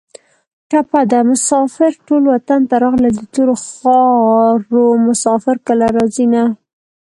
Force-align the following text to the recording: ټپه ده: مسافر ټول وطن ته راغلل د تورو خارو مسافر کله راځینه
ټپه 0.69 1.01
ده: 1.11 1.19
مسافر 1.31 1.91
ټول 2.07 2.23
وطن 2.33 2.61
ته 2.69 2.75
راغلل 2.83 3.13
د 3.17 3.23
تورو 3.33 3.55
خارو 3.67 4.85
مسافر 5.07 5.55
کله 5.67 5.87
راځینه 5.97 6.43